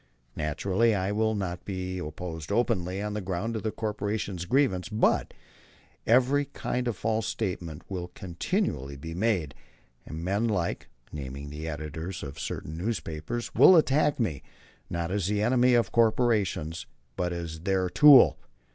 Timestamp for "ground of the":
3.21-3.69